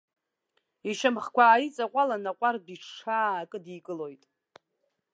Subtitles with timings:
[0.89, 4.23] Ишьамхқәа ааиҵаҟәалан, аҟәардә иҽаакыдикылоит.